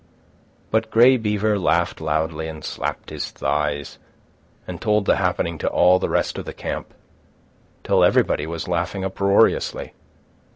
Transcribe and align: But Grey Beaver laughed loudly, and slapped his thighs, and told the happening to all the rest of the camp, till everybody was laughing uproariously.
But 0.71 0.89
Grey 0.89 1.15
Beaver 1.17 1.59
laughed 1.59 2.01
loudly, 2.01 2.47
and 2.47 2.63
slapped 2.65 3.11
his 3.11 3.29
thighs, 3.29 3.99
and 4.65 4.81
told 4.81 5.05
the 5.05 5.17
happening 5.17 5.59
to 5.59 5.69
all 5.69 5.99
the 5.99 6.09
rest 6.09 6.39
of 6.39 6.45
the 6.45 6.53
camp, 6.55 6.95
till 7.83 8.03
everybody 8.03 8.47
was 8.47 8.67
laughing 8.67 9.05
uproariously. 9.05 9.93